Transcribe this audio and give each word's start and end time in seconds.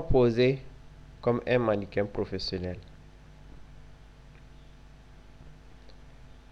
Poser 0.00 0.62
comme 1.20 1.42
un 1.46 1.58
mannequin 1.58 2.06
professionnel 2.06 2.78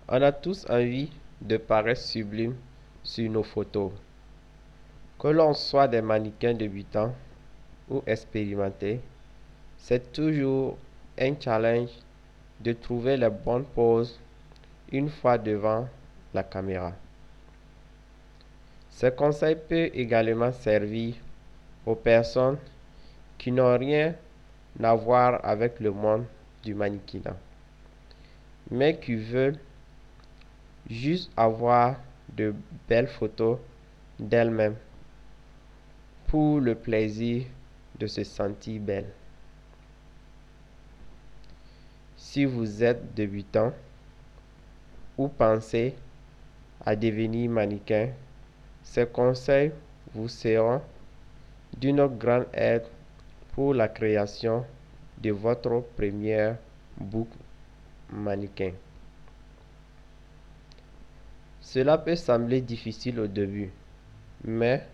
On 0.09 0.21
a 0.23 0.33
tous 0.33 0.67
envie 0.69 1.09
de 1.41 1.57
paraître 1.57 2.01
sublime 2.01 2.57
sur 3.05 3.31
nos 3.31 3.45
photos. 3.45 3.93
Que 5.21 5.29
l'on 5.29 5.55
soit 5.55 5.87
des 5.87 6.03
mannequins 6.03 6.53
débutants 6.53 7.15
ou 7.89 8.03
expérimentés, 8.07 9.01
c'est 9.79 10.13
toujours 10.13 10.77
un 11.17 11.35
challenge 11.39 11.91
de 12.61 12.73
trouver 12.73 13.17
la 13.17 13.31
bonne 13.31 13.65
pose 13.65 14.19
une 14.91 15.09
fois 15.09 15.39
devant 15.39 15.89
la 16.35 16.43
caméra. 16.43 16.93
Ce 18.91 19.07
conseil 19.07 19.57
peut 19.57 19.91
également 19.95 20.53
servir 20.53 21.15
aux 21.87 21.95
personnes 21.95 22.59
qui 23.41 23.51
n'ont 23.51 23.79
rien 23.79 24.15
à 24.83 24.95
voir 24.95 25.43
avec 25.43 25.81
le 25.81 25.91
monde 25.91 26.27
du 26.63 26.75
mannequinat, 26.75 27.39
mais 28.71 28.99
qui 28.99 29.15
veulent 29.15 29.59
juste 30.91 31.31
avoir 31.39 31.97
de 32.37 32.55
belles 32.87 33.09
photos 33.09 33.59
d'elles-mêmes 34.19 34.77
pour 36.27 36.61
le 36.61 36.75
plaisir 36.75 37.47
de 37.99 38.07
se 38.07 38.25
sentir 38.25 38.79
belle. 38.79 39.09
Si 42.19 42.45
vous 42.45 42.85
êtes 42.85 43.15
débutant 43.15 43.73
ou 45.17 45.29
pensez 45.29 45.95
à 46.85 46.95
devenir 46.95 47.51
mannequin, 47.51 48.11
ces 48.83 49.07
conseils 49.07 49.73
vous 50.15 50.29
seront 50.29 50.83
d'une 51.79 52.07
grande 52.07 52.47
aide 52.53 52.85
pour 53.53 53.75
la 53.75 53.89
création 53.89 54.65
de 55.19 55.31
votre 55.31 55.81
première 55.97 56.57
book 56.97 57.29
mannequin. 58.11 58.73
Cela 61.61 61.99
peut 61.99 62.17
sembler 62.17 62.61
difficile 62.61 63.21
au 63.21 63.27
début, 63.27 63.71
mais 64.45 64.87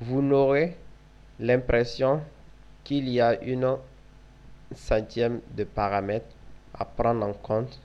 vous 0.00 0.20
n'aurez 0.20 0.76
l'impression 1.40 2.20
qu'il 2.84 3.08
y 3.08 3.20
a 3.20 3.40
une 3.42 3.76
centième 4.74 5.40
de 5.56 5.64
paramètres 5.64 6.34
à 6.74 6.84
prendre 6.84 7.24
en 7.24 7.32
compte 7.32 7.80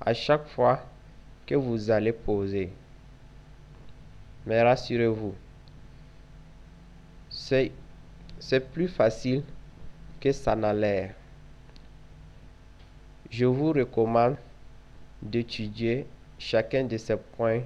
à 0.00 0.12
chaque 0.12 0.46
fois 0.48 0.84
que 1.46 1.54
vous 1.54 1.90
allez 1.90 2.12
poser. 2.12 2.72
Mais 4.46 4.62
rassurez-vous, 4.62 5.34
c'est 7.30 7.72
plus 8.60 8.88
facile 8.88 9.42
que 10.20 10.32
ça 10.32 10.54
n'a 10.54 10.72
l'air. 10.72 11.14
Je 13.30 13.46
vous 13.46 13.72
recommande 13.72 14.36
d'étudier 15.22 16.06
chacun 16.38 16.84
de 16.84 16.96
ces 16.96 17.16
points 17.16 17.62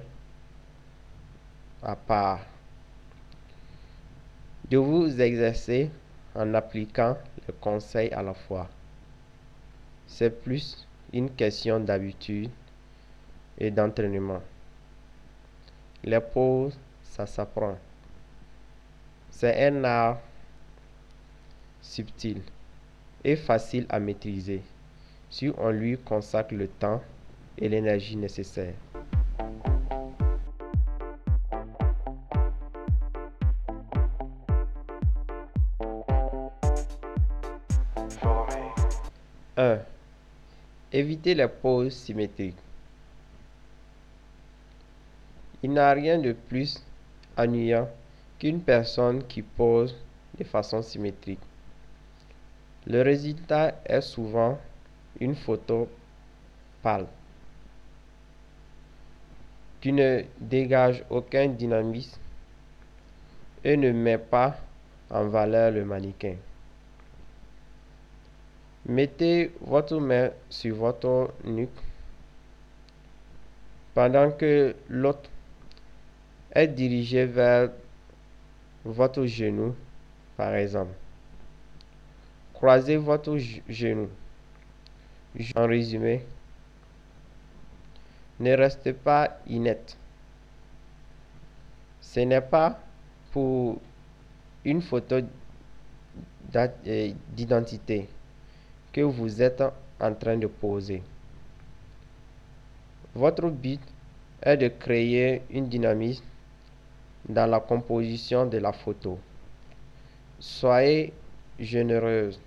à 1.83 1.95
part. 1.95 2.39
De 4.69 4.77
vous 4.77 5.19
exercer 5.21 5.89
en 6.35 6.53
appliquant 6.53 7.17
le 7.47 7.53
conseil 7.53 8.11
à 8.11 8.21
la 8.21 8.33
fois. 8.33 8.69
C'est 10.07 10.41
plus 10.41 10.87
une 11.13 11.29
question 11.29 11.79
d'habitude 11.79 12.49
et 13.57 13.71
d'entraînement. 13.71 14.41
Les 16.03 16.19
pauses, 16.19 16.77
ça 17.03 17.25
s'apprend. 17.25 17.77
C'est 19.31 19.67
un 19.67 19.83
art 19.83 20.19
subtil 21.87 22.41
et 23.23 23.35
facile 23.35 23.85
à 23.89 23.99
maîtriser 23.99 24.61
si 25.29 25.51
on 25.57 25.69
lui 25.69 25.97
consacre 25.97 26.53
le 26.53 26.67
temps 26.67 27.01
et 27.57 27.69
l'énergie 27.69 28.15
nécessaires. 28.15 28.73
Un, 39.57 39.79
Évitez 40.93 41.35
les 41.35 41.47
poses 41.47 41.93
symétriques. 41.93 42.55
Il 45.63 45.71
n'y 45.71 45.79
a 45.79 45.91
rien 45.91 46.17
de 46.17 46.31
plus 46.31 46.81
ennuyant 47.35 47.89
qu'une 48.39 48.61
personne 48.61 49.23
qui 49.27 49.41
pose 49.41 49.95
de 50.37 50.43
façon 50.43 50.81
symétrique. 50.81 51.39
Le 52.89 53.01
résultat 53.01 53.75
est 53.85 53.99
souvent 53.99 54.57
une 55.19 55.35
photo 55.35 55.89
pâle 56.81 57.07
qui 59.81 59.91
ne 59.91 60.23
dégage 60.39 61.03
aucun 61.09 61.49
dynamisme 61.49 62.17
et 63.65 63.75
ne 63.75 63.91
met 63.91 64.17
pas 64.17 64.57
en 65.09 65.27
valeur 65.27 65.71
le 65.71 65.83
mannequin. 65.83 66.35
Mettez 68.85 69.51
votre 69.59 69.99
main 69.99 70.29
sur 70.49 70.77
votre 70.77 71.33
nuque 71.43 71.69
pendant 73.93 74.31
que 74.31 74.73
l'autre 74.87 75.29
est 76.53 76.69
dirigé 76.69 77.25
vers 77.25 77.69
votre 78.85 79.25
genou, 79.25 79.75
par 80.37 80.55
exemple. 80.55 80.93
Croisez 82.57 82.97
votre 82.97 83.37
genou. 83.69 84.09
En 85.55 85.67
résumé, 85.67 86.23
ne 88.39 88.51
restez 88.53 88.93
pas 88.93 89.37
inerte. 89.45 89.95
Ce 92.01 92.19
n'est 92.21 92.41
pas 92.41 92.79
pour 93.31 93.79
une 94.65 94.81
photo 94.81 95.17
euh, 96.55 97.13
d'identité 97.35 98.09
que 98.91 99.01
vous 99.01 99.39
êtes 99.39 99.61
en 99.99 100.13
train 100.15 100.37
de 100.37 100.47
poser. 100.47 101.03
Votre 103.13 103.49
but 103.51 103.81
est 104.41 104.57
de 104.57 104.69
créer 104.69 105.43
une 105.51 105.69
dynamisme 105.69 106.25
dans 107.29 107.45
la 107.45 107.59
composition 107.59 108.47
de 108.47 108.57
la 108.57 108.73
photo. 108.73 109.19
Soyez 110.39 111.13
généreuse 111.59 112.39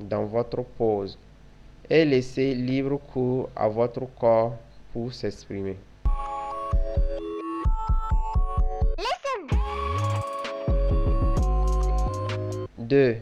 dans 0.00 0.24
votre 0.24 0.62
pose 0.62 1.18
et 1.90 2.04
laissez 2.04 2.54
libre 2.54 2.98
cours 3.12 3.48
à 3.56 3.68
votre 3.68 4.06
corps 4.18 4.56
pour 4.92 5.12
s'exprimer. 5.12 5.76
2. 12.88 13.16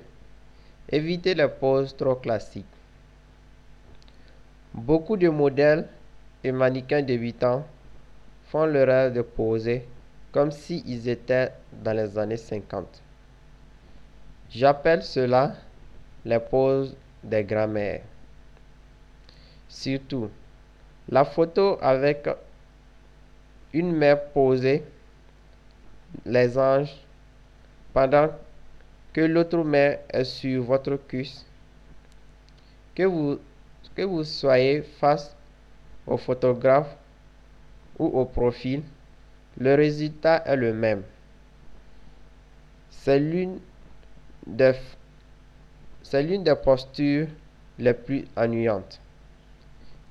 Évitez 0.90 1.34
les 1.34 1.49
poses 1.49 1.96
trop 1.96 2.14
classiques. 2.14 2.64
Beaucoup 4.73 5.17
de 5.17 5.28
modèles 5.28 5.88
et 6.44 6.52
mannequins 6.52 7.02
débutants 7.02 7.67
font 8.44 8.67
l'erreur 8.67 9.11
de 9.11 9.23
poser 9.23 9.84
comme 10.31 10.52
s'ils 10.52 11.08
étaient 11.08 11.50
dans 11.82 11.96
les 11.96 12.17
années 12.17 12.37
50. 12.37 13.02
J'appelle 14.50 15.02
cela 15.02 15.56
les 16.26 16.40
poses 16.40 16.96
des 17.23 17.44
grands-mères. 17.44 18.02
Surtout, 19.69 20.28
la 21.08 21.25
photo 21.25 21.78
avec 21.81 22.28
une 23.73 23.93
mère 23.93 24.25
posée, 24.31 24.82
les 26.25 26.58
anges, 26.58 26.96
pendant 27.93 28.28
que 29.12 29.20
l'autre 29.20 29.62
main 29.62 29.96
est 30.11 30.25
sur 30.25 30.64
votre 30.64 30.96
cuisse. 30.96 31.46
Que 32.96 33.05
vous, 33.05 33.38
que 33.94 34.02
vous 34.02 34.25
soyez 34.25 34.82
face 34.82 35.37
au 36.06 36.17
photographe 36.17 36.96
ou 37.99 38.06
au 38.06 38.25
profil, 38.25 38.82
le 39.58 39.75
résultat 39.76 40.43
est 40.44 40.56
le 40.56 40.73
même. 40.73 41.02
C'est 42.90 43.20
l'une 43.20 43.61
des, 44.46 44.75
c'est 46.08 46.23
l'une 46.23 46.44
des 46.44 46.55
postures 46.55 47.26
les 47.81 47.93
plus 47.93 48.26
ennuyantes. 48.37 49.00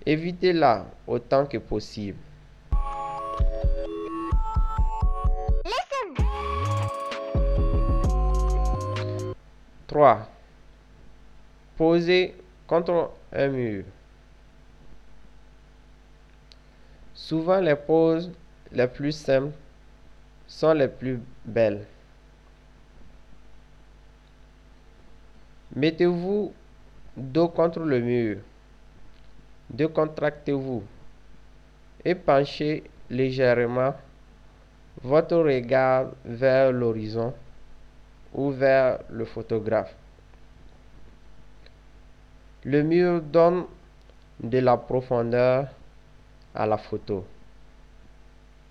Évitez-la 0.06 0.86
autant 1.08 1.46
que 1.46 1.58
possible. 1.58 2.18
3. 9.88 10.28
Posez 11.78 12.36
contre 12.68 13.12
un 13.32 13.48
mur. 13.48 13.86
Souvent, 17.14 17.62
les 17.62 17.78
poses 17.78 18.30
les 18.74 18.88
plus 18.88 19.14
simples 19.14 19.54
sont 20.46 20.74
les 20.74 20.90
plus 20.90 21.22
belles. 21.46 21.86
Mettez-vous 25.76 26.54
dos 27.18 27.50
contre 27.50 27.80
le 27.82 28.00
mur. 28.00 28.38
Décontractez-vous 29.70 30.84
et 32.06 32.16
penchez 32.16 32.84
légèrement 33.10 33.94
votre 35.04 35.38
regard 35.38 36.08
vers 36.24 36.72
l'horizon 36.72 37.34
ou 38.34 38.52
vers 38.52 39.00
le 39.10 39.26
photographe. 39.26 39.94
Le 42.64 42.82
mur 42.82 43.22
donne 43.22 43.66
de 44.42 44.60
la 44.60 44.78
profondeur 44.78 45.68
à 46.54 46.66
la 46.66 46.78
photo 46.78 47.26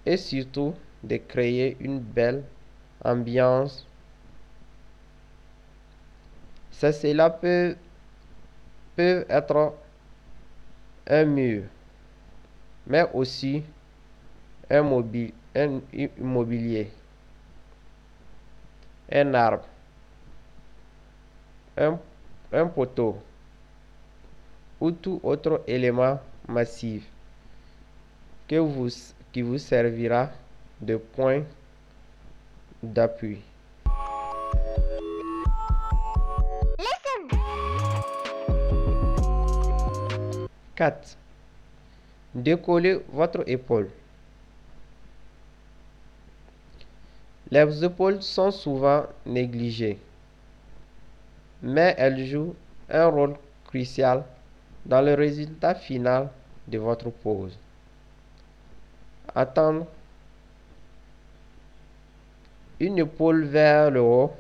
et 0.06 0.17
surtout 0.17 0.75
de 1.03 1.17
créer 1.17 1.77
une 1.81 2.01
belle 2.01 2.45
ambiance. 3.05 3.87
Cela 6.81 7.31
peut, 7.31 7.76
être 8.97 9.75
un 11.06 11.25
mur, 11.25 11.65
mais 12.87 13.05
aussi 13.12 13.62
un, 14.71 14.82
mobile, 14.82 15.32
un 19.12 19.35
arbre, 19.35 19.65
un, 21.76 21.99
un 22.53 22.67
poteau 22.67 23.19
ou 24.81 24.91
tout 24.91 25.20
autre 25.23 25.62
élément 25.67 26.20
massif 26.49 27.09
qui 28.49 28.59
vous 29.43 29.59
servira 29.59 30.31
de 30.81 30.97
point 30.97 31.43
d'appui. 32.82 33.41
Quatre. 40.76 41.17
Décollez 42.35 43.00
votre 43.12 43.44
épaule. 43.47 43.91
Les 47.50 47.85
épaules 47.85 48.21
sont 48.23 48.50
souvent 48.50 49.05
négligées, 49.25 49.99
mais 51.62 51.94
elles 51.97 52.26
jouent 52.26 52.56
un 52.91 53.06
rôle 53.06 53.37
crucial 53.67 54.25
dans 54.85 55.00
le 55.00 55.15
résultat 55.15 55.76
final 55.76 56.31
de 56.67 56.79
votre 56.79 57.11
pose. 57.11 57.56
Attendre 59.32 59.87
une 62.81 62.99
épaule 62.99 63.44
vers 63.44 63.91
le 63.91 64.00
haut 64.00 64.32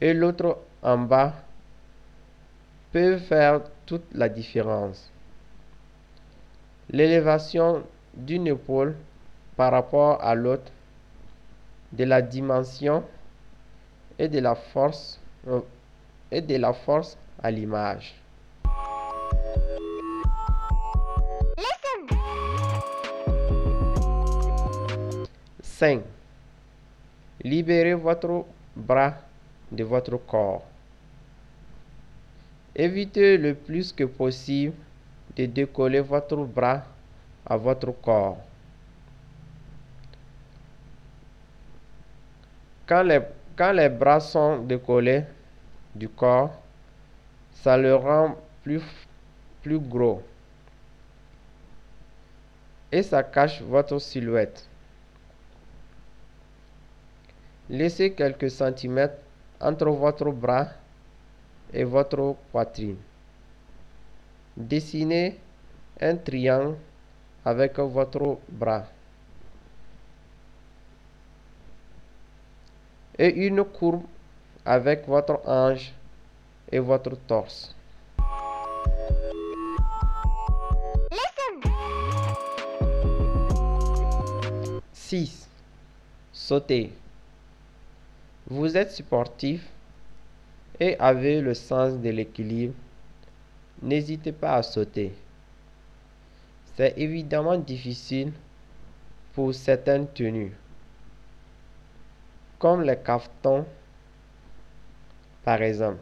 et 0.00 0.12
l'autre 0.12 0.58
en 0.82 0.98
bas 0.98 1.34
peut 2.92 3.16
faire 3.16 3.62
toute 3.86 4.04
la 4.12 4.28
différence. 4.28 5.10
L'élévation 6.90 7.82
d'une 8.14 8.46
épaule 8.46 8.94
par 9.56 9.72
rapport 9.72 10.22
à 10.22 10.34
l'autre, 10.34 10.70
de 11.92 12.04
la 12.04 12.22
dimension 12.22 13.02
et 14.18 14.28
de 14.28 14.38
la 14.38 14.54
force 14.54 15.18
euh, 15.48 15.60
et 16.30 16.40
de 16.40 16.56
la 16.56 16.72
force 16.72 17.16
à 17.42 17.50
l'image. 17.50 18.14
5. 25.82 26.00
Libérez 27.42 27.94
votre 27.94 28.44
bras 28.76 29.14
de 29.72 29.82
votre 29.82 30.16
corps. 30.18 30.62
Évitez 32.74 33.36
le 33.36 33.54
plus 33.54 33.92
que 33.92 34.04
possible 34.04 34.74
de 35.36 35.46
décoller 35.46 36.00
votre 36.00 36.36
bras 36.44 36.84
à 37.44 37.56
votre 37.56 37.92
corps. 37.92 38.38
Quand 42.86 43.02
les, 43.02 43.88
bras 43.88 44.20
sont 44.20 44.58
décollés 44.58 45.24
du 45.94 46.08
corps, 46.08 46.62
ça 47.52 47.76
le 47.76 47.94
rend 47.94 48.36
plus, 48.62 48.82
plus 49.62 49.78
gros 49.78 50.22
et 52.92 53.02
ça 53.02 53.22
cache 53.22 53.62
votre 53.62 53.98
silhouette. 53.98 54.68
Laissez 57.70 58.12
quelques 58.12 58.50
centimètres 58.50 59.16
entre 59.60 59.86
votre 59.88 60.30
bras 60.30 60.68
et 61.72 61.84
votre 61.84 62.36
poitrine. 62.50 62.96
Dessinez 64.56 65.38
un 66.00 66.16
triangle 66.16 66.76
avec 67.44 67.78
votre 67.78 68.38
bras 68.48 68.84
et 73.18 73.46
une 73.46 73.64
courbe 73.64 74.02
avec 74.64 75.06
votre 75.06 75.40
ange 75.46 75.92
et 76.70 76.78
votre 76.78 77.16
torse. 77.26 77.74
Six. 84.92 85.48
Sautez. 86.32 86.92
Vous 88.46 88.76
êtes 88.76 88.92
sportif 88.92 89.68
et 90.82 90.98
avez 90.98 91.40
le 91.40 91.54
sens 91.54 91.96
de 92.00 92.10
l'équilibre. 92.10 92.74
N'hésitez 93.82 94.32
pas 94.32 94.56
à 94.56 94.62
sauter. 94.64 95.14
C'est 96.74 96.94
évidemment 96.96 97.56
difficile 97.56 98.32
pour 99.32 99.54
certaines 99.54 100.08
tenues, 100.08 100.52
comme 102.58 102.82
les 102.82 102.96
caftons 102.96 103.64
par 105.44 105.62
exemple. 105.62 106.00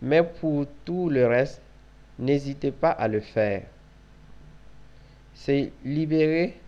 Mais 0.00 0.24
pour 0.24 0.66
tout 0.84 1.08
le 1.08 1.24
reste, 1.28 1.62
n'hésitez 2.18 2.72
pas 2.72 2.90
à 2.90 3.06
le 3.06 3.20
faire. 3.20 3.62
C'est 5.34 5.70
libérer 5.84 6.58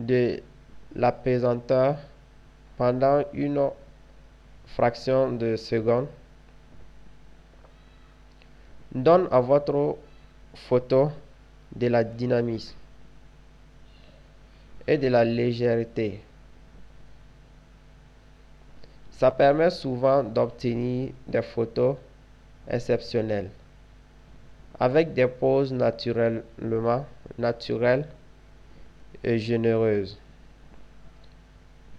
de 0.00 0.42
la 0.96 1.12
pesanteur 1.12 1.98
pendant 2.76 3.22
une 3.32 3.70
fraction 4.74 5.32
de 5.32 5.56
seconde 5.56 6.06
donne 8.94 9.28
à 9.30 9.40
votre 9.40 9.96
photo 10.54 11.10
de 11.74 11.86
la 11.88 12.04
dynamisme 12.04 12.74
et 14.86 14.98
de 14.98 15.08
la 15.08 15.24
légèreté. 15.24 16.20
Ça 19.10 19.30
permet 19.30 19.70
souvent 19.70 20.22
d'obtenir 20.22 21.12
des 21.28 21.42
photos 21.42 21.96
exceptionnelles 22.68 23.50
avec 24.80 25.12
des 25.12 25.26
poses 25.26 25.72
naturellement 25.72 27.06
naturelles 27.38 28.06
et 29.22 29.38
généreuses 29.38 30.18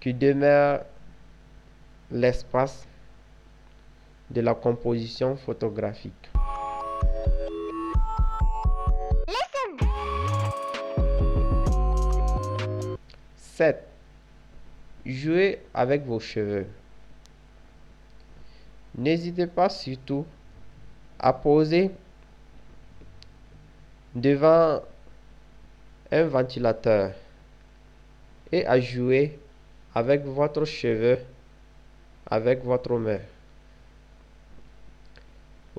qui 0.01 0.13
demeure 0.13 0.81
l'espace 2.11 2.87
de 4.29 4.41
la 4.41 4.53
composition 4.53 5.35
photographique. 5.35 6.31
Sept. 13.35 13.87
Jouez 15.05 15.59
avec 15.73 16.05
vos 16.05 16.19
cheveux. 16.19 16.65
N'hésitez 18.95 19.47
pas 19.47 19.69
surtout 19.69 20.25
à 21.19 21.33
poser 21.33 21.91
devant 24.15 24.81
un 26.11 26.23
ventilateur 26.23 27.13
et 28.51 28.65
à 28.65 28.79
jouer 28.79 29.39
avec 29.95 30.23
votre 30.25 30.65
cheveu, 30.65 31.17
avec 32.33 32.63
votre 32.63 32.97
main. 32.97 33.19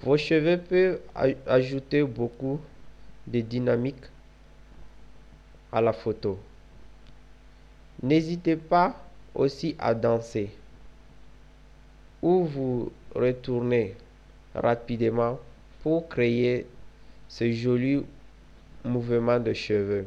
Vos 0.00 0.16
cheveux 0.16 0.56
peuvent 0.56 1.00
ajouter 1.48 2.04
beaucoup 2.04 2.60
de 3.26 3.40
dynamique 3.40 4.04
à 5.72 5.80
la 5.80 5.92
photo. 5.92 6.38
N'hésitez 8.00 8.54
pas 8.54 8.94
aussi 9.34 9.74
à 9.80 9.94
danser 9.94 10.48
ou 12.22 12.44
vous 12.44 12.92
retourner 13.16 13.96
rapidement 14.54 15.40
pour 15.82 16.08
créer 16.08 16.68
ce 17.28 17.50
joli 17.50 18.04
mouvement 18.84 19.40
de 19.40 19.52
cheveux. 19.52 20.06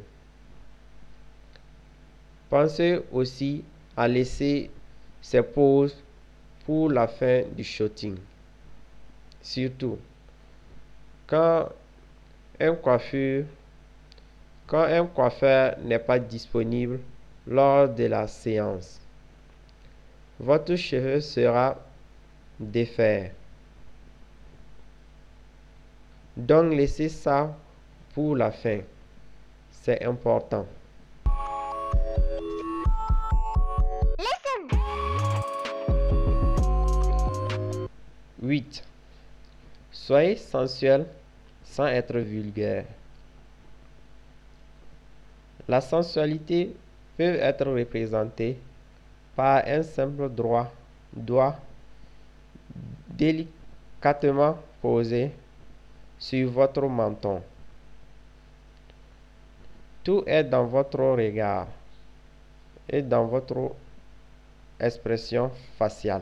Pensez 2.49 3.01
aussi 3.11 3.65
à 3.97 4.07
laisser 4.07 4.71
ces 5.21 5.43
pauses 5.43 6.01
pour 6.67 6.91
la 6.91 7.07
fin 7.07 7.43
du 7.55 7.63
shooting. 7.63 8.17
Surtout, 9.41 9.97
quand 11.25 11.69
un 12.59 12.75
coiffeur, 12.75 13.45
quand 14.67 14.83
un 14.83 15.05
coiffeur 15.05 15.77
n'est 15.79 15.97
pas 15.97 16.19
disponible 16.19 16.99
lors 17.47 17.87
de 17.87 18.03
la 18.03 18.27
séance, 18.27 18.99
votre 20.41 20.75
cheveu 20.75 21.21
sera 21.21 21.79
défait. 22.59 23.31
Donc 26.35 26.73
laissez 26.73 27.07
ça 27.07 27.55
pour 28.13 28.35
la 28.35 28.51
fin. 28.51 28.79
C'est 29.71 30.03
important. 30.03 30.65
8. 38.47 38.83
Soyez 39.91 40.37
sensuel 40.37 41.05
sans 41.65 41.87
être 41.87 42.17
vulgaire. 42.17 42.85
La 45.67 45.81
sensualité 45.81 46.73
peut 47.17 47.35
être 47.35 47.65
représentée 47.65 48.57
par 49.35 49.63
un 49.67 49.83
simple 49.83 50.29
droit, 50.29 50.71
doigt 51.13 51.57
délicatement 53.09 54.57
posé 54.81 55.31
sur 56.17 56.49
votre 56.49 56.87
menton. 56.87 57.41
Tout 60.03 60.23
est 60.25 60.45
dans 60.45 60.65
votre 60.65 60.99
regard 60.99 61.67
et 62.87 63.01
dans 63.01 63.25
votre 63.25 63.73
expression 64.79 65.51
faciale. 65.77 66.21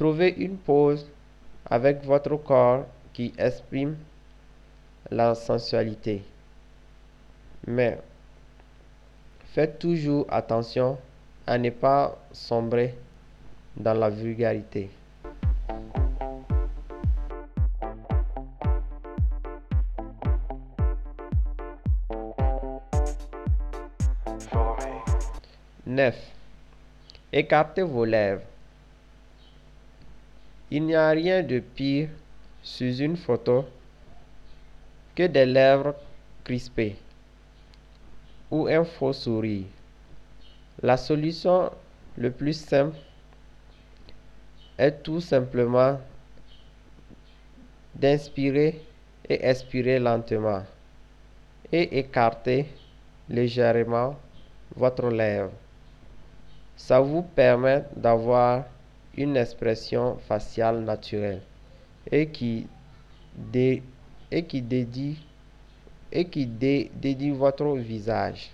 Trouvez 0.00 0.30
une 0.38 0.56
pose 0.56 1.06
avec 1.66 2.02
votre 2.06 2.34
corps 2.36 2.86
qui 3.12 3.34
exprime 3.36 3.98
la 5.10 5.34
sensualité. 5.34 6.22
Mais 7.66 7.98
faites 9.52 9.78
toujours 9.78 10.24
attention 10.30 10.96
à 11.46 11.58
ne 11.58 11.68
pas 11.68 12.16
sombrer 12.32 12.94
dans 13.76 13.92
la 13.92 14.08
vulgarité. 14.08 14.88
Neuf. 25.84 26.16
Écartez 27.30 27.82
vos 27.82 28.06
lèvres. 28.06 28.49
Il 30.72 30.86
n'y 30.86 30.94
a 30.94 31.10
rien 31.10 31.42
de 31.42 31.58
pire 31.58 32.08
sous 32.62 32.98
une 32.98 33.16
photo 33.16 33.64
que 35.16 35.26
des 35.26 35.46
lèvres 35.46 35.96
crispées 36.44 36.96
ou 38.50 38.68
un 38.68 38.84
faux 38.84 39.12
sourire. 39.12 39.66
La 40.82 40.96
solution 40.96 41.70
le 42.16 42.30
plus 42.30 42.52
simple 42.52 42.96
est 44.78 45.02
tout 45.02 45.20
simplement 45.20 46.00
d'inspirer 47.94 48.80
et 49.28 49.44
expirer 49.44 49.98
lentement 49.98 50.62
et 51.72 51.98
écarter 51.98 52.66
légèrement 53.28 54.16
votre 54.76 55.08
lèvre. 55.08 55.50
Ça 56.76 57.00
vous 57.00 57.22
permet 57.22 57.84
d'avoir 57.96 58.64
une 59.16 59.36
expression 59.36 60.16
faciale 60.28 60.80
naturelle 60.80 61.42
et 62.10 62.26
qui, 62.28 62.66
qui 66.24 66.46
dédie 66.46 67.30
votre 67.30 67.76
visage. 67.76 68.50